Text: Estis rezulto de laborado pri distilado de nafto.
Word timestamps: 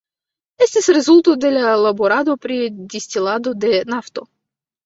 Estis 0.65 0.87
rezulto 0.97 1.35
de 1.43 1.51
laborado 1.57 2.37
pri 2.47 2.57
distilado 2.95 3.55
de 3.67 3.73
nafto. 3.95 4.27